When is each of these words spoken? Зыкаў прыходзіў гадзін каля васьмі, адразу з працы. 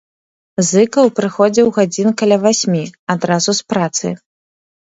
Зыкаў 0.69 1.11
прыходзіў 1.19 1.67
гадзін 1.77 2.09
каля 2.21 2.37
васьмі, 2.47 2.81
адразу 3.15 3.51
з 3.59 3.67
працы. 3.75 4.07